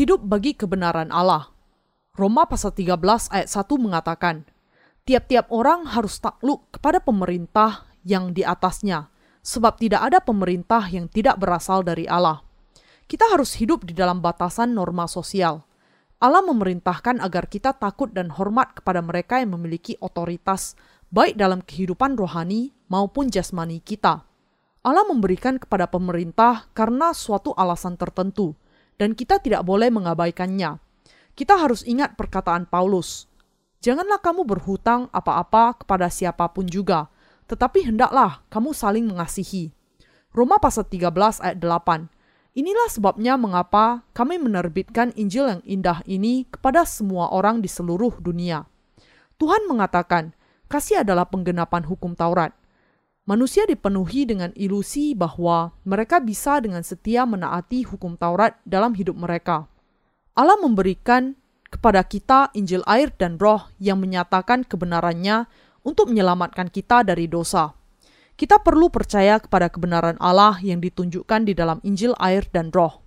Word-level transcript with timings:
Hidup 0.00 0.24
bagi 0.24 0.56
kebenaran 0.56 1.12
Allah. 1.12 1.52
Roma 2.16 2.48
pasal 2.48 2.72
13 2.72 2.96
ayat 3.36 3.52
1 3.52 3.68
mengatakan, 3.76 4.48
Tiap-tiap 5.04 5.52
orang 5.52 5.84
harus 5.92 6.16
takluk 6.16 6.72
kepada 6.72 7.04
pemerintah 7.04 7.84
yang 8.00 8.32
di 8.32 8.40
atasnya, 8.40 9.12
sebab 9.44 9.76
tidak 9.76 10.00
ada 10.08 10.24
pemerintah 10.24 10.88
yang 10.88 11.04
tidak 11.04 11.36
berasal 11.36 11.84
dari 11.84 12.08
Allah. 12.08 12.40
Kita 13.04 13.28
harus 13.28 13.60
hidup 13.60 13.84
di 13.84 13.92
dalam 13.92 14.24
batasan 14.24 14.72
norma 14.72 15.04
sosial. 15.04 15.68
Allah 16.16 16.48
memerintahkan 16.48 17.20
agar 17.20 17.52
kita 17.52 17.76
takut 17.76 18.08
dan 18.08 18.32
hormat 18.32 18.80
kepada 18.80 19.04
mereka 19.04 19.44
yang 19.44 19.52
memiliki 19.52 20.00
otoritas, 20.00 20.80
baik 21.12 21.36
dalam 21.36 21.60
kehidupan 21.60 22.16
rohani 22.16 22.72
maupun 22.88 23.28
jasmani 23.28 23.84
kita. 23.84 24.24
Allah 24.80 25.04
memberikan 25.04 25.60
kepada 25.60 25.92
pemerintah 25.92 26.72
karena 26.72 27.12
suatu 27.12 27.52
alasan 27.52 28.00
tertentu, 28.00 28.56
dan 29.00 29.16
kita 29.16 29.40
tidak 29.40 29.64
boleh 29.64 29.88
mengabaikannya. 29.88 30.76
Kita 31.32 31.56
harus 31.56 31.80
ingat 31.88 32.20
perkataan 32.20 32.68
Paulus, 32.68 33.24
"Janganlah 33.80 34.20
kamu 34.20 34.44
berhutang 34.44 35.08
apa-apa 35.08 35.80
kepada 35.80 36.12
siapa 36.12 36.52
pun 36.52 36.68
juga, 36.68 37.08
tetapi 37.48 37.88
hendaklah 37.88 38.44
kamu 38.52 38.76
saling 38.76 39.08
mengasihi." 39.08 39.72
Roma 40.36 40.60
pasal 40.60 40.84
13 40.84 41.40
ayat 41.40 41.56
8. 41.56 42.12
Inilah 42.52 42.92
sebabnya 42.92 43.40
mengapa 43.40 44.04
kami 44.12 44.36
menerbitkan 44.36 45.16
Injil 45.16 45.48
yang 45.48 45.62
indah 45.64 46.04
ini 46.04 46.44
kepada 46.50 46.84
semua 46.84 47.32
orang 47.32 47.64
di 47.64 47.70
seluruh 47.72 48.20
dunia. 48.20 48.68
Tuhan 49.40 49.64
mengatakan, 49.64 50.36
kasih 50.68 51.00
adalah 51.00 51.24
penggenapan 51.30 51.88
hukum 51.88 52.12
Taurat. 52.12 52.52
Manusia 53.30 53.62
dipenuhi 53.62 54.26
dengan 54.26 54.50
ilusi 54.58 55.14
bahwa 55.14 55.70
mereka 55.86 56.18
bisa 56.18 56.58
dengan 56.58 56.82
setia 56.82 57.22
menaati 57.22 57.86
hukum 57.86 58.18
Taurat 58.18 58.58
dalam 58.66 58.90
hidup 58.90 59.14
mereka. 59.14 59.70
Allah 60.34 60.58
memberikan 60.58 61.38
kepada 61.70 62.02
kita 62.02 62.50
Injil 62.58 62.82
air 62.90 63.14
dan 63.14 63.38
roh 63.38 63.70
yang 63.78 64.02
menyatakan 64.02 64.66
kebenarannya 64.66 65.46
untuk 65.86 66.10
menyelamatkan 66.10 66.74
kita 66.74 67.06
dari 67.06 67.30
dosa. 67.30 67.70
Kita 68.34 68.58
perlu 68.66 68.90
percaya 68.90 69.38
kepada 69.38 69.70
kebenaran 69.70 70.18
Allah 70.18 70.58
yang 70.58 70.82
ditunjukkan 70.82 71.46
di 71.46 71.54
dalam 71.54 71.78
Injil 71.86 72.18
air 72.18 72.42
dan 72.50 72.74
roh. 72.74 72.98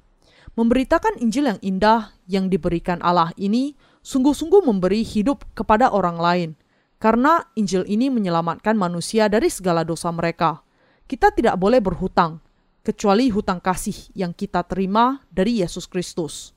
Memberitakan 0.56 1.20
Injil 1.20 1.52
yang 1.52 1.60
indah 1.60 2.16
yang 2.32 2.48
diberikan 2.48 3.04
Allah 3.04 3.36
ini 3.36 3.76
sungguh-sungguh 4.08 4.64
memberi 4.64 5.04
hidup 5.04 5.44
kepada 5.52 5.92
orang 5.92 6.16
lain– 6.16 6.50
karena 7.04 7.44
Injil 7.60 7.84
ini 7.84 8.08
menyelamatkan 8.08 8.80
manusia 8.80 9.28
dari 9.28 9.52
segala 9.52 9.84
dosa 9.84 10.08
mereka. 10.16 10.64
Kita 11.04 11.36
tidak 11.36 11.60
boleh 11.60 11.84
berhutang, 11.84 12.40
kecuali 12.80 13.28
hutang 13.28 13.60
kasih 13.60 14.16
yang 14.16 14.32
kita 14.32 14.64
terima 14.64 15.20
dari 15.28 15.60
Yesus 15.60 15.84
Kristus. 15.84 16.56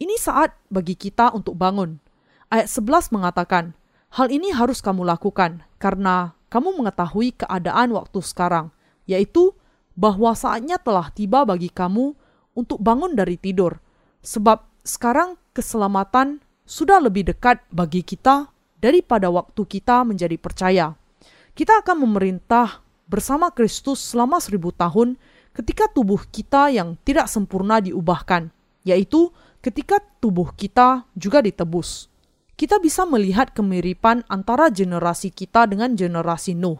Ini 0.00 0.16
saat 0.16 0.56
bagi 0.72 0.96
kita 0.96 1.36
untuk 1.36 1.52
bangun. 1.60 2.00
Ayat 2.48 2.72
11 2.72 3.12
mengatakan, 3.12 3.76
Hal 4.08 4.32
ini 4.32 4.56
harus 4.56 4.80
kamu 4.80 5.04
lakukan 5.04 5.60
karena 5.76 6.32
kamu 6.48 6.80
mengetahui 6.80 7.36
keadaan 7.36 7.92
waktu 7.92 8.24
sekarang, 8.24 8.72
yaitu 9.04 9.52
bahwa 9.92 10.32
saatnya 10.32 10.80
telah 10.80 11.12
tiba 11.12 11.44
bagi 11.44 11.68
kamu 11.68 12.16
untuk 12.56 12.80
bangun 12.80 13.12
dari 13.12 13.36
tidur, 13.36 13.76
sebab 14.24 14.64
sekarang 14.80 15.36
keselamatan 15.52 16.40
sudah 16.64 17.04
lebih 17.04 17.28
dekat 17.28 17.60
bagi 17.68 18.00
kita 18.00 18.48
daripada 18.78 19.30
waktu 19.30 19.62
kita 19.66 20.06
menjadi 20.06 20.36
percaya. 20.38 20.94
Kita 21.54 21.82
akan 21.82 22.06
memerintah 22.06 22.82
bersama 23.10 23.50
Kristus 23.50 23.98
selama 23.98 24.38
seribu 24.38 24.70
tahun 24.70 25.18
ketika 25.56 25.90
tubuh 25.90 26.22
kita 26.30 26.70
yang 26.70 26.94
tidak 27.02 27.26
sempurna 27.26 27.82
diubahkan, 27.82 28.54
yaitu 28.86 29.34
ketika 29.58 29.98
tubuh 30.22 30.54
kita 30.54 31.02
juga 31.18 31.42
ditebus. 31.42 32.06
Kita 32.58 32.78
bisa 32.82 33.06
melihat 33.06 33.54
kemiripan 33.54 34.26
antara 34.26 34.66
generasi 34.70 35.30
kita 35.30 35.66
dengan 35.70 35.94
generasi 35.94 36.58
Nuh. 36.58 36.78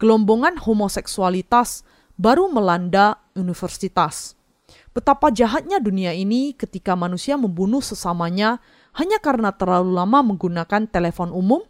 Gelombongan 0.00 0.56
homoseksualitas 0.56 1.84
baru 2.16 2.48
melanda 2.48 3.20
universitas. 3.36 4.36
Betapa 4.96 5.28
jahatnya 5.28 5.80
dunia 5.80 6.16
ini 6.16 6.56
ketika 6.56 6.96
manusia 6.96 7.36
membunuh 7.36 7.84
sesamanya 7.84 8.60
hanya 8.92 9.16
karena 9.24 9.56
terlalu 9.56 9.96
lama 9.96 10.20
menggunakan 10.20 10.84
telepon 10.88 11.32
umum? 11.32 11.64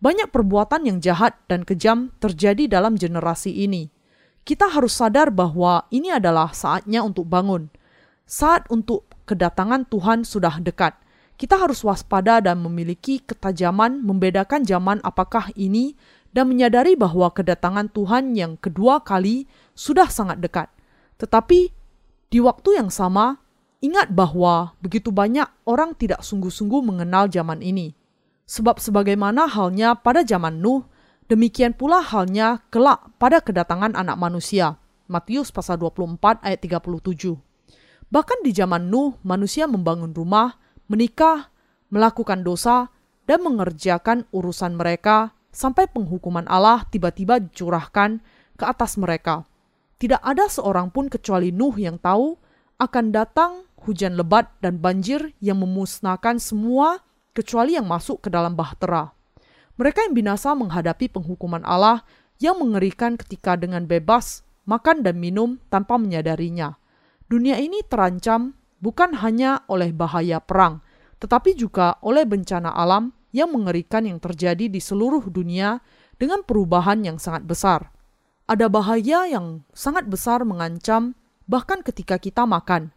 Banyak 0.00 0.32
perbuatan 0.32 0.88
yang 0.88 0.98
jahat 0.98 1.38
dan 1.46 1.62
kejam 1.62 2.10
terjadi 2.18 2.66
dalam 2.66 2.96
generasi 2.96 3.52
ini. 3.52 3.92
Kita 4.42 4.66
harus 4.72 4.96
sadar 4.96 5.30
bahwa 5.30 5.84
ini 5.92 6.10
adalah 6.10 6.50
saatnya 6.50 7.04
untuk 7.04 7.28
bangun. 7.28 7.68
Saat 8.24 8.66
untuk 8.72 9.06
kedatangan 9.30 9.86
Tuhan 9.86 10.26
sudah 10.26 10.58
dekat. 10.58 10.98
Kita 11.38 11.56
harus 11.56 11.86
waspada 11.86 12.42
dan 12.42 12.60
memiliki 12.60 13.22
ketajaman 13.22 14.02
membedakan 14.02 14.66
zaman 14.66 14.98
apakah 15.06 15.48
ini 15.56 15.94
dan 16.34 16.50
menyadari 16.50 16.98
bahwa 16.98 17.30
kedatangan 17.30 17.88
Tuhan 17.94 18.34
yang 18.34 18.58
kedua 18.58 19.00
kali 19.06 19.46
sudah 19.72 20.10
sangat 20.10 20.42
dekat. 20.42 20.68
Tetapi 21.16 21.72
di 22.28 22.38
waktu 22.42 22.76
yang 22.76 22.90
sama, 22.92 23.40
Ingat 23.80 24.12
bahwa 24.12 24.76
begitu 24.84 25.08
banyak 25.08 25.48
orang 25.64 25.96
tidak 25.96 26.20
sungguh-sungguh 26.20 26.84
mengenal 26.84 27.32
zaman 27.32 27.64
ini. 27.64 27.96
Sebab 28.44 28.76
sebagaimana 28.76 29.48
halnya 29.48 29.96
pada 29.96 30.20
zaman 30.20 30.60
Nuh, 30.60 30.84
demikian 31.32 31.72
pula 31.72 32.04
halnya 32.04 32.60
kelak 32.68 33.08
pada 33.16 33.40
kedatangan 33.40 33.96
anak 33.96 34.20
manusia. 34.20 34.76
Matius 35.08 35.48
pasal 35.48 35.80
24 35.80 36.44
ayat 36.44 36.60
37. 36.60 37.40
Bahkan 38.12 38.38
di 38.44 38.52
zaman 38.52 38.92
Nuh, 38.92 39.16
manusia 39.24 39.64
membangun 39.64 40.12
rumah, 40.12 40.60
menikah, 40.90 41.48
melakukan 41.88 42.44
dosa, 42.44 42.92
dan 43.24 43.40
mengerjakan 43.40 44.28
urusan 44.34 44.76
mereka 44.76 45.32
sampai 45.54 45.86
penghukuman 45.88 46.44
Allah 46.50 46.84
tiba-tiba 46.90 47.40
dicurahkan 47.40 48.20
ke 48.60 48.64
atas 48.66 49.00
mereka. 49.00 49.48
Tidak 49.96 50.20
ada 50.20 50.50
seorang 50.52 50.92
pun 50.92 51.06
kecuali 51.08 51.48
Nuh 51.54 51.78
yang 51.80 51.96
tahu 51.96 52.34
akan 52.80 53.12
datang 53.12 53.69
hujan 53.84 54.16
lebat 54.16 54.52
dan 54.60 54.80
banjir 54.80 55.32
yang 55.40 55.60
memusnahkan 55.60 56.36
semua 56.36 57.00
kecuali 57.32 57.78
yang 57.78 57.88
masuk 57.88 58.26
ke 58.26 58.28
dalam 58.28 58.52
bahtera. 58.52 59.12
Mereka 59.80 60.10
yang 60.10 60.14
binasa 60.14 60.52
menghadapi 60.52 61.08
penghukuman 61.08 61.64
Allah 61.64 62.04
yang 62.36 62.60
mengerikan 62.60 63.16
ketika 63.16 63.56
dengan 63.56 63.88
bebas 63.88 64.44
makan 64.68 65.00
dan 65.00 65.16
minum 65.16 65.56
tanpa 65.72 65.96
menyadarinya. 65.96 66.76
Dunia 67.30 67.56
ini 67.56 67.80
terancam 67.86 68.52
bukan 68.82 69.16
hanya 69.22 69.64
oleh 69.70 69.94
bahaya 69.94 70.42
perang, 70.42 70.84
tetapi 71.22 71.56
juga 71.56 71.96
oleh 72.04 72.26
bencana 72.28 72.74
alam 72.74 73.14
yang 73.30 73.54
mengerikan 73.54 74.04
yang 74.04 74.18
terjadi 74.18 74.66
di 74.66 74.80
seluruh 74.82 75.30
dunia 75.30 75.78
dengan 76.18 76.42
perubahan 76.42 77.06
yang 77.06 77.16
sangat 77.16 77.46
besar. 77.46 77.94
Ada 78.50 78.66
bahaya 78.66 79.30
yang 79.30 79.62
sangat 79.70 80.10
besar 80.10 80.42
mengancam 80.42 81.14
bahkan 81.46 81.86
ketika 81.86 82.18
kita 82.18 82.42
makan, 82.46 82.90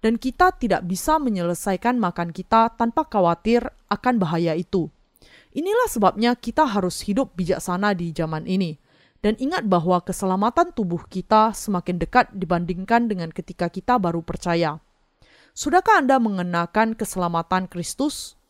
dan 0.00 0.16
kita 0.16 0.56
tidak 0.56 0.84
bisa 0.88 1.20
menyelesaikan 1.20 2.00
makan 2.00 2.32
kita 2.32 2.72
tanpa 2.76 3.04
khawatir 3.08 3.68
akan 3.92 4.16
bahaya 4.16 4.56
itu. 4.56 4.88
Inilah 5.50 5.88
sebabnya 5.90 6.32
kita 6.38 6.64
harus 6.64 7.04
hidup 7.04 7.36
bijaksana 7.36 7.92
di 7.92 8.14
zaman 8.14 8.48
ini. 8.48 8.80
Dan 9.20 9.36
ingat 9.36 9.68
bahwa 9.68 10.00
keselamatan 10.00 10.72
tubuh 10.72 11.04
kita 11.04 11.52
semakin 11.52 12.00
dekat 12.00 12.32
dibandingkan 12.32 13.04
dengan 13.04 13.28
ketika 13.28 13.68
kita 13.68 14.00
baru 14.00 14.24
percaya. 14.24 14.80
Sudahkah 15.52 16.00
Anda 16.00 16.16
mengenakan 16.16 16.96
keselamatan 16.96 17.68
Kristus? 17.68 18.40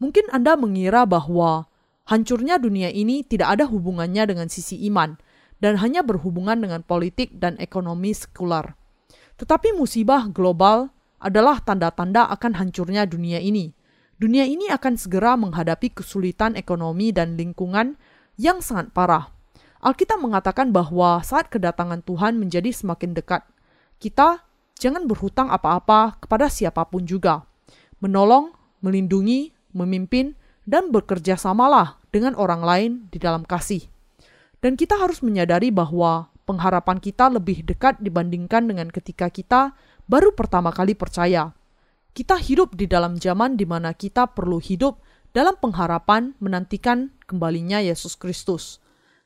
Mungkin 0.00 0.32
Anda 0.32 0.56
mengira 0.56 1.04
bahwa 1.04 1.68
hancurnya 2.08 2.56
dunia 2.56 2.88
ini 2.88 3.20
tidak 3.20 3.60
ada 3.60 3.64
hubungannya 3.68 4.24
dengan 4.24 4.48
sisi 4.48 4.80
iman 4.88 5.20
dan 5.60 5.76
hanya 5.84 6.00
berhubungan 6.00 6.56
dengan 6.56 6.80
politik 6.80 7.36
dan 7.36 7.60
ekonomi 7.60 8.16
sekular. 8.16 8.80
Tetapi 9.34 9.74
musibah 9.74 10.30
global 10.30 10.94
adalah 11.18 11.58
tanda-tanda 11.64 12.28
akan 12.30 12.60
hancurnya 12.60 13.08
dunia 13.08 13.40
ini. 13.40 13.72
Dunia 14.14 14.46
ini 14.46 14.70
akan 14.70 14.94
segera 14.94 15.34
menghadapi 15.34 15.90
kesulitan 15.90 16.54
ekonomi 16.54 17.10
dan 17.10 17.34
lingkungan 17.34 17.98
yang 18.38 18.62
sangat 18.62 18.94
parah. 18.94 19.34
Alkitab 19.82 20.22
mengatakan 20.22 20.70
bahwa 20.70 21.20
saat 21.20 21.50
kedatangan 21.50 22.00
Tuhan 22.06 22.40
menjadi 22.40 22.72
semakin 22.72 23.12
dekat, 23.12 23.44
kita 23.98 24.46
jangan 24.78 25.04
berhutang 25.04 25.50
apa-apa 25.50 26.16
kepada 26.22 26.48
siapa 26.48 26.86
pun 26.88 27.04
juga. 27.04 27.44
Menolong, 28.00 28.54
melindungi, 28.80 29.52
memimpin, 29.74 30.38
dan 30.64 30.88
bekerja 30.88 31.36
samalah 31.36 32.00
dengan 32.08 32.32
orang 32.38 32.62
lain 32.64 32.90
di 33.12 33.20
dalam 33.20 33.44
kasih. 33.44 33.84
Dan 34.64 34.80
kita 34.80 34.96
harus 34.96 35.20
menyadari 35.20 35.68
bahwa 35.68 36.32
pengharapan 36.44 37.00
kita 37.00 37.32
lebih 37.32 37.64
dekat 37.64 38.00
dibandingkan 38.00 38.68
dengan 38.68 38.88
ketika 38.92 39.32
kita 39.32 39.72
baru 40.08 40.32
pertama 40.36 40.70
kali 40.70 40.92
percaya. 40.96 41.52
Kita 42.14 42.38
hidup 42.38 42.78
di 42.78 42.86
dalam 42.86 43.18
zaman 43.18 43.58
di 43.58 43.66
mana 43.66 43.90
kita 43.90 44.30
perlu 44.30 44.62
hidup 44.62 45.02
dalam 45.34 45.58
pengharapan 45.58 46.38
menantikan 46.38 47.10
kembalinya 47.26 47.82
Yesus 47.82 48.14
Kristus. 48.14 48.78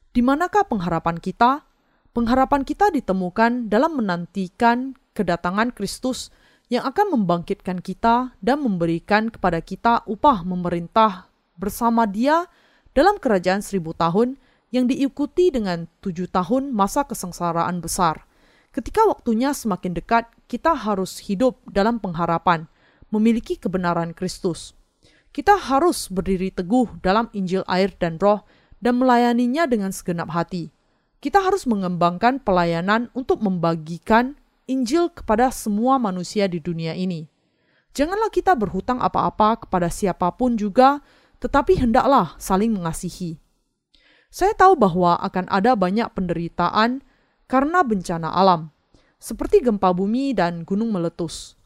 Di 0.09 0.25
manakah 0.25 0.65
pengharapan 0.65 1.20
kita? 1.20 1.69
Pengharapan 2.17 2.65
kita 2.65 2.88
ditemukan 2.88 3.69
dalam 3.69 4.00
menantikan 4.00 4.97
kedatangan 5.12 5.76
Kristus 5.76 6.32
yang 6.73 6.88
akan 6.88 7.21
membangkitkan 7.21 7.85
kita 7.85 8.32
dan 8.41 8.64
memberikan 8.64 9.29
kepada 9.29 9.61
kita 9.61 10.00
upah 10.09 10.43
memerintah 10.49 11.29
bersama 11.61 12.09
Dia 12.09 12.49
dalam 12.97 13.21
kerajaan 13.21 13.61
seribu 13.61 13.93
tahun 13.93 14.41
yang 14.69 14.88
diikuti 14.88 15.49
dengan 15.49 15.88
tujuh 16.05 16.29
tahun 16.29 16.73
masa 16.73 17.09
kesengsaraan 17.09 17.81
besar. 17.81 18.29
Ketika 18.69 19.09
waktunya 19.09 19.56
semakin 19.56 19.97
dekat, 19.97 20.29
kita 20.44 20.76
harus 20.76 21.25
hidup 21.25 21.59
dalam 21.69 21.99
pengharapan, 21.99 22.69
memiliki 23.09 23.56
kebenaran 23.56 24.12
Kristus. 24.12 24.76
Kita 25.32 25.56
harus 25.56 26.09
berdiri 26.12 26.53
teguh 26.53 27.00
dalam 27.00 27.32
Injil 27.32 27.65
air 27.65 27.93
dan 27.97 28.20
roh 28.20 28.44
dan 28.81 29.00
melayaninya 29.00 29.65
dengan 29.65 29.93
segenap 29.93 30.32
hati. 30.32 30.73
Kita 31.19 31.43
harus 31.43 31.67
mengembangkan 31.67 32.38
pelayanan 32.44 33.11
untuk 33.17 33.43
membagikan 33.43 34.38
Injil 34.69 35.11
kepada 35.11 35.49
semua 35.50 35.97
manusia 35.97 36.44
di 36.47 36.61
dunia 36.61 36.93
ini. 36.93 37.26
Janganlah 37.97 38.31
kita 38.31 38.53
berhutang 38.55 39.00
apa-apa 39.00 39.67
kepada 39.67 39.88
siapa 39.88 40.29
pun 40.37 40.55
juga, 40.55 41.00
tetapi 41.41 41.81
hendaklah 41.81 42.37
saling 42.37 42.71
mengasihi. 42.71 43.41
Saya 44.29 44.53
tahu 44.53 44.77
bahwa 44.77 45.17
akan 45.25 45.49
ada 45.49 45.73
banyak 45.73 46.13
penderitaan 46.13 47.01
karena 47.49 47.81
bencana 47.81 48.29
alam, 48.29 48.69
seperti 49.17 49.65
gempa 49.65 49.97
bumi 49.97 50.37
dan 50.37 50.69
gunung 50.69 50.93
meletus. 50.93 51.57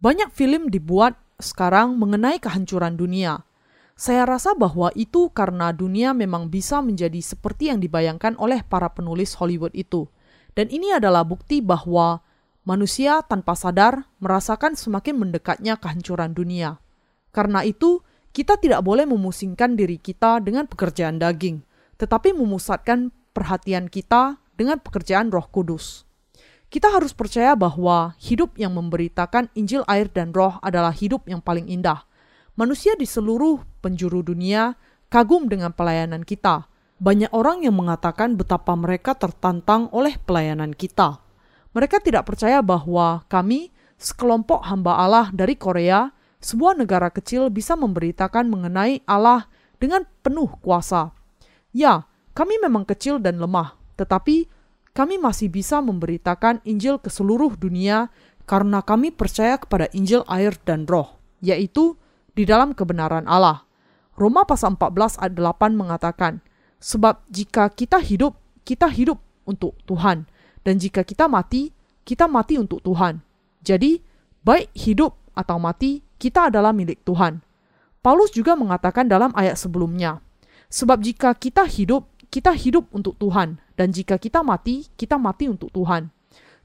Banyak 0.00 0.32
film 0.32 0.72
dibuat 0.72 1.20
sekarang 1.36 2.00
mengenai 2.00 2.40
kehancuran 2.40 2.96
dunia. 2.96 3.44
Saya 3.98 4.24
rasa 4.24 4.54
bahwa 4.54 4.94
itu 4.94 5.28
karena 5.34 5.74
dunia 5.74 6.14
memang 6.14 6.48
bisa 6.48 6.78
menjadi 6.78 7.18
seperti 7.18 7.68
yang 7.68 7.82
dibayangkan 7.82 8.38
oleh 8.38 8.62
para 8.62 8.88
penulis 8.94 9.34
Hollywood 9.36 9.74
itu. 9.74 10.06
Dan 10.54 10.70
ini 10.70 10.94
adalah 10.94 11.26
bukti 11.26 11.58
bahwa 11.58 12.22
manusia 12.62 13.20
tanpa 13.26 13.58
sadar 13.58 14.06
merasakan 14.22 14.78
semakin 14.78 15.18
mendekatnya 15.18 15.76
kehancuran 15.76 16.30
dunia. 16.30 16.78
Karena 17.34 17.66
itu, 17.66 18.00
kita 18.30 18.54
tidak 18.56 18.86
boleh 18.86 19.02
memusingkan 19.02 19.74
diri 19.74 19.98
kita 19.98 20.38
dengan 20.38 20.70
pekerjaan 20.70 21.18
daging, 21.18 21.66
tetapi 21.98 22.32
memusatkan 22.32 23.10
perhatian 23.34 23.90
kita 23.90 24.38
dengan 24.54 24.78
pekerjaan 24.78 25.30
Roh 25.30 25.46
Kudus. 25.50 26.08
Kita 26.68 26.92
harus 26.92 27.16
percaya 27.16 27.56
bahwa 27.56 28.12
hidup 28.20 28.54
yang 28.60 28.76
memberitakan 28.76 29.48
Injil 29.56 29.82
air 29.88 30.06
dan 30.12 30.36
Roh 30.36 30.60
adalah 30.60 30.92
hidup 30.92 31.24
yang 31.24 31.40
paling 31.40 31.66
indah. 31.66 32.04
Manusia 32.58 32.92
di 32.98 33.08
seluruh 33.08 33.64
penjuru 33.80 34.20
dunia 34.20 34.76
kagum 35.08 35.48
dengan 35.48 35.72
pelayanan 35.72 36.28
kita. 36.28 36.68
Banyak 36.98 37.30
orang 37.32 37.62
yang 37.64 37.78
mengatakan 37.78 38.34
betapa 38.34 38.74
mereka 38.74 39.14
tertantang 39.14 39.88
oleh 39.94 40.18
pelayanan 40.18 40.74
kita. 40.74 41.22
Mereka 41.72 42.02
tidak 42.02 42.26
percaya 42.26 42.58
bahwa 42.60 43.22
kami, 43.30 43.70
sekelompok 43.96 44.66
hamba 44.66 44.98
Allah 44.98 45.26
dari 45.30 45.54
Korea, 45.54 46.10
sebuah 46.42 46.74
negara 46.74 47.08
kecil 47.08 47.48
bisa 47.48 47.78
memberitakan 47.78 48.50
mengenai 48.50 49.06
Allah 49.06 49.46
dengan 49.78 50.04
penuh 50.20 50.50
kuasa. 50.58 51.14
Ya, 51.72 52.08
kami 52.32 52.56
memang 52.62 52.88
kecil 52.88 53.20
dan 53.20 53.42
lemah, 53.42 53.76
tetapi 54.00 54.48
kami 54.96 55.20
masih 55.20 55.52
bisa 55.52 55.78
memberitakan 55.84 56.64
Injil 56.64 56.98
ke 56.98 57.12
seluruh 57.12 57.54
dunia 57.54 58.10
karena 58.48 58.80
kami 58.80 59.12
percaya 59.12 59.60
kepada 59.60 59.86
Injil 59.92 60.24
air 60.26 60.56
dan 60.64 60.88
roh, 60.88 61.20
yaitu 61.44 61.94
di 62.32 62.48
dalam 62.48 62.72
kebenaran 62.72 63.28
Allah. 63.28 63.68
Roma 64.18 64.42
pasal 64.48 64.74
14 64.74 65.20
ayat 65.22 65.34
8 65.36 65.78
mengatakan, 65.78 66.42
Sebab 66.78 67.26
jika 67.30 67.70
kita 67.74 67.98
hidup, 67.98 68.38
kita 68.62 68.86
hidup 68.86 69.18
untuk 69.46 69.74
Tuhan 69.86 70.26
dan 70.62 70.74
jika 70.78 71.02
kita 71.02 71.26
mati, 71.26 71.74
kita 72.04 72.30
mati 72.30 72.60
untuk 72.60 72.84
Tuhan. 72.84 73.18
Jadi, 73.62 73.98
baik 74.46 74.70
hidup 74.78 75.16
atau 75.34 75.58
mati, 75.58 76.04
kita 76.18 76.50
adalah 76.50 76.70
milik 76.70 77.02
Tuhan. 77.02 77.42
Paulus 77.98 78.30
juga 78.30 78.54
mengatakan 78.54 79.10
dalam 79.10 79.34
ayat 79.34 79.58
sebelumnya, 79.58 80.22
sebab 80.68 81.04
jika 81.04 81.36
kita 81.36 81.64
hidup, 81.68 82.08
kita 82.32 82.52
hidup 82.52 82.88
untuk 82.92 83.16
Tuhan, 83.20 83.60
dan 83.74 83.88
jika 83.92 84.16
kita 84.20 84.44
mati, 84.44 84.88
kita 84.96 85.16
mati 85.16 85.48
untuk 85.48 85.72
Tuhan. 85.72 86.12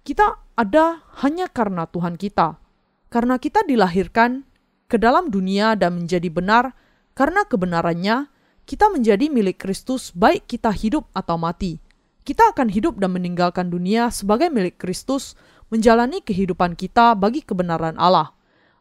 Kita 0.03 0.39
ada 0.59 1.01
hanya 1.23 1.47
karena 1.47 1.88
Tuhan 1.88 2.19
kita. 2.19 2.59
Karena 3.07 3.39
kita 3.39 3.63
dilahirkan 3.63 4.44
ke 4.91 5.00
dalam 5.00 5.31
dunia 5.31 5.79
dan 5.79 6.03
menjadi 6.03 6.27
benar, 6.27 6.75
karena 7.15 7.47
kebenarannya, 7.47 8.27
kita 8.67 8.91
menjadi 8.91 9.31
milik 9.31 9.59
Kristus 9.59 10.11
baik 10.11 10.47
kita 10.47 10.71
hidup 10.71 11.07
atau 11.15 11.35
mati 11.39 11.83
kita 12.23 12.55
akan 12.55 12.71
hidup 12.71 12.97
dan 13.03 13.11
meninggalkan 13.11 13.67
dunia 13.67 14.07
sebagai 14.07 14.47
milik 14.47 14.79
Kristus, 14.79 15.35
menjalani 15.67 16.23
kehidupan 16.23 16.79
kita 16.79 17.19
bagi 17.19 17.44
kebenaran 17.44 18.00
Allah. 18.00 18.31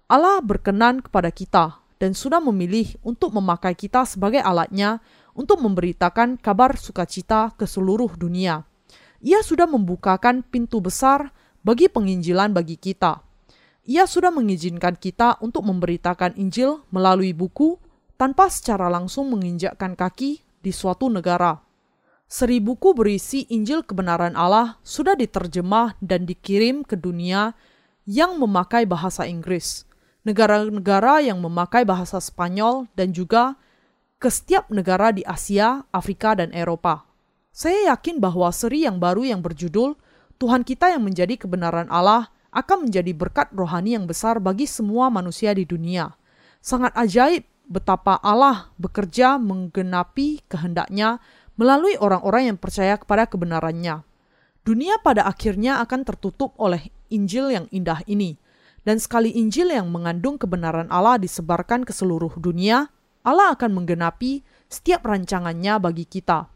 Allah 0.06 0.38
berkenan 0.38 1.02
kepada 1.02 1.34
kita 1.34 1.81
dan 2.02 2.18
sudah 2.18 2.42
memilih 2.42 2.98
untuk 3.06 3.30
memakai 3.30 3.78
kita 3.78 4.02
sebagai 4.02 4.42
alatnya 4.42 4.98
untuk 5.38 5.62
memberitakan 5.62 6.34
kabar 6.34 6.74
sukacita 6.74 7.54
ke 7.54 7.62
seluruh 7.62 8.18
dunia. 8.18 8.66
Ia 9.22 9.38
sudah 9.46 9.70
membukakan 9.70 10.42
pintu 10.42 10.82
besar 10.82 11.30
bagi 11.62 11.86
penginjilan 11.86 12.50
bagi 12.50 12.74
kita. 12.74 13.22
Ia 13.86 14.10
sudah 14.10 14.34
mengizinkan 14.34 14.98
kita 14.98 15.38
untuk 15.38 15.62
memberitakan 15.62 16.34
Injil 16.34 16.82
melalui 16.90 17.30
buku 17.30 17.78
tanpa 18.18 18.50
secara 18.50 18.90
langsung 18.90 19.30
menginjakkan 19.30 19.94
kaki 19.94 20.42
di 20.58 20.74
suatu 20.74 21.06
negara. 21.06 21.62
Seri 22.26 22.58
buku 22.58 22.98
berisi 22.98 23.46
Injil 23.54 23.86
kebenaran 23.86 24.34
Allah 24.34 24.82
sudah 24.82 25.14
diterjemah 25.14 26.02
dan 26.02 26.26
dikirim 26.26 26.82
ke 26.82 26.98
dunia 26.98 27.54
yang 28.10 28.42
memakai 28.42 28.90
bahasa 28.90 29.22
Inggris, 29.30 29.86
negara-negara 30.22 31.22
yang 31.22 31.42
memakai 31.42 31.82
bahasa 31.82 32.22
Spanyol, 32.22 32.86
dan 32.94 33.10
juga 33.10 33.58
ke 34.22 34.30
setiap 34.30 34.70
negara 34.70 35.10
di 35.10 35.26
Asia, 35.26 35.82
Afrika, 35.90 36.38
dan 36.38 36.54
Eropa. 36.54 37.06
Saya 37.52 37.92
yakin 37.92 38.22
bahwa 38.22 38.48
seri 38.54 38.86
yang 38.86 38.96
baru 39.02 39.28
yang 39.28 39.42
berjudul 39.42 39.98
Tuhan 40.40 40.66
kita 40.66 40.90
yang 40.90 41.04
menjadi 41.06 41.38
kebenaran 41.38 41.86
Allah 41.86 42.32
akan 42.50 42.88
menjadi 42.88 43.14
berkat 43.14 43.54
rohani 43.54 43.94
yang 43.94 44.10
besar 44.10 44.42
bagi 44.42 44.66
semua 44.66 45.06
manusia 45.12 45.54
di 45.54 45.62
dunia. 45.62 46.10
Sangat 46.58 46.90
ajaib 46.98 47.46
betapa 47.70 48.18
Allah 48.20 48.74
bekerja 48.76 49.38
menggenapi 49.38 50.44
kehendaknya 50.50 51.22
melalui 51.54 51.94
orang-orang 52.00 52.54
yang 52.54 52.58
percaya 52.58 52.98
kepada 52.98 53.30
kebenarannya. 53.30 54.02
Dunia 54.62 54.98
pada 55.02 55.26
akhirnya 55.26 55.82
akan 55.82 56.06
tertutup 56.06 56.54
oleh 56.58 56.90
Injil 57.10 57.50
yang 57.50 57.66
indah 57.70 58.02
ini. 58.10 58.38
Dan 58.82 58.98
sekali 58.98 59.30
Injil 59.38 59.70
yang 59.70 59.90
mengandung 59.94 60.38
kebenaran 60.38 60.90
Allah 60.90 61.18
disebarkan 61.18 61.86
ke 61.86 61.94
seluruh 61.94 62.34
dunia, 62.38 62.90
Allah 63.22 63.54
akan 63.54 63.78
menggenapi 63.78 64.42
setiap 64.66 65.06
rancangannya 65.06 65.78
bagi 65.78 66.02
kita. 66.02 66.50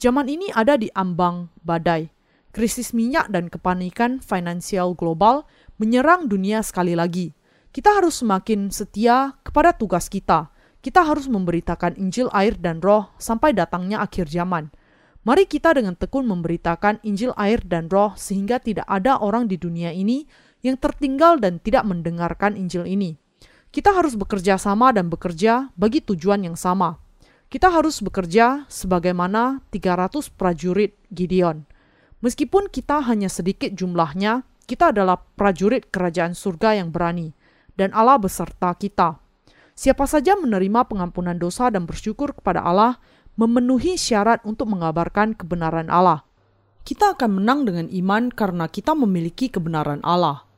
Zaman 0.00 0.26
ini 0.26 0.50
ada 0.50 0.74
di 0.74 0.90
ambang 0.96 1.52
badai. 1.62 2.10
Krisis 2.50 2.90
minyak 2.90 3.30
dan 3.30 3.46
kepanikan 3.46 4.18
finansial 4.18 4.98
global 4.98 5.46
menyerang 5.78 6.26
dunia 6.26 6.66
sekali 6.66 6.98
lagi. 6.98 7.30
Kita 7.70 8.02
harus 8.02 8.18
semakin 8.18 8.74
setia 8.74 9.38
kepada 9.46 9.70
tugas 9.70 10.10
kita, 10.10 10.50
kita 10.80 11.04
harus 11.04 11.28
memberitakan 11.28 11.94
Injil 12.00 12.32
air 12.32 12.56
dan 12.56 12.80
roh 12.80 13.12
sampai 13.20 13.52
datangnya 13.52 14.00
akhir 14.00 14.26
zaman. 14.32 14.72
Mari 15.20 15.44
kita 15.44 15.76
dengan 15.76 15.92
tekun 15.92 16.24
memberitakan 16.24 17.04
Injil 17.04 17.36
air 17.36 17.60
dan 17.62 17.92
roh 17.92 18.16
sehingga 18.16 18.56
tidak 18.56 18.88
ada 18.88 19.20
orang 19.20 19.46
di 19.46 19.60
dunia 19.60 19.92
ini 19.92 20.24
yang 20.60 20.76
tertinggal 20.76 21.40
dan 21.40 21.60
tidak 21.60 21.84
mendengarkan 21.88 22.56
Injil 22.56 22.84
ini. 22.84 23.16
Kita 23.70 23.94
harus 23.94 24.18
bekerja 24.18 24.58
sama 24.58 24.90
dan 24.90 25.06
bekerja 25.06 25.70
bagi 25.78 26.02
tujuan 26.02 26.42
yang 26.42 26.58
sama. 26.58 26.98
Kita 27.50 27.70
harus 27.70 27.98
bekerja 28.02 28.66
sebagaimana 28.70 29.62
300 29.74 30.30
prajurit 30.34 30.94
Gideon. 31.10 31.66
Meskipun 32.22 32.70
kita 32.70 33.02
hanya 33.06 33.30
sedikit 33.30 33.74
jumlahnya, 33.74 34.46
kita 34.70 34.94
adalah 34.94 35.18
prajurit 35.34 35.90
kerajaan 35.90 36.36
surga 36.36 36.78
yang 36.78 36.94
berani, 36.94 37.34
dan 37.74 37.90
Allah 37.90 38.22
beserta 38.22 38.70
kita. 38.76 39.18
Siapa 39.74 40.04
saja 40.04 40.36
menerima 40.36 40.86
pengampunan 40.86 41.34
dosa 41.40 41.72
dan 41.72 41.88
bersyukur 41.88 42.36
kepada 42.36 42.60
Allah 42.60 43.00
memenuhi 43.40 43.96
syarat 43.96 44.44
untuk 44.44 44.68
mengabarkan 44.68 45.32
kebenaran 45.32 45.88
Allah. 45.88 46.26
Kita 46.84 47.16
akan 47.16 47.40
menang 47.40 47.64
dengan 47.64 47.88
iman 47.88 48.28
karena 48.28 48.68
kita 48.68 48.92
memiliki 48.92 49.48
kebenaran 49.48 50.04
Allah. 50.04 50.49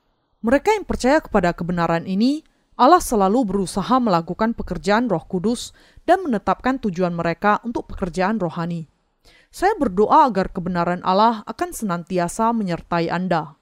Mereka 0.42 0.74
yang 0.74 0.82
percaya 0.82 1.22
kepada 1.22 1.54
kebenaran 1.54 2.02
ini, 2.02 2.42
Allah 2.74 2.98
selalu 2.98 3.46
berusaha 3.46 4.02
melakukan 4.02 4.58
pekerjaan 4.58 5.06
Roh 5.06 5.22
Kudus 5.22 5.70
dan 6.02 6.26
menetapkan 6.26 6.82
tujuan 6.82 7.14
mereka 7.14 7.62
untuk 7.62 7.86
pekerjaan 7.86 8.42
rohani. 8.42 8.90
Saya 9.54 9.78
berdoa 9.78 10.26
agar 10.26 10.50
kebenaran 10.50 10.98
Allah 11.06 11.46
akan 11.46 11.70
senantiasa 11.70 12.50
menyertai 12.50 13.06
Anda. 13.06 13.54